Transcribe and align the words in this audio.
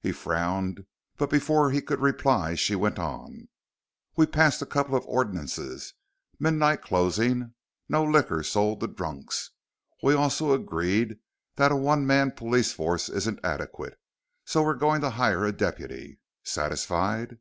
He 0.00 0.12
frowned, 0.12 0.86
but 1.18 1.28
before 1.28 1.70
he 1.72 1.82
could 1.82 2.00
reply 2.00 2.54
she 2.54 2.74
went 2.74 2.98
on. 2.98 3.48
"We 4.16 4.24
passed 4.24 4.62
a 4.62 4.64
couple 4.64 4.96
of 4.96 5.04
ordinances. 5.04 5.92
Midnight 6.40 6.80
closing. 6.80 7.52
No 7.86 8.02
liquor 8.02 8.42
sold 8.42 8.80
to 8.80 8.86
drunks. 8.86 9.50
We 10.02 10.14
also 10.14 10.52
agreed 10.52 11.18
that 11.56 11.70
a 11.70 11.76
one 11.76 12.06
man 12.06 12.30
police 12.30 12.72
force 12.72 13.10
isn't 13.10 13.40
adequate, 13.44 13.98
so 14.46 14.62
we're 14.62 14.72
going 14.72 15.02
to 15.02 15.10
hire 15.10 15.44
a 15.44 15.52
deputy. 15.52 16.18
Satisfied?" 16.42 17.36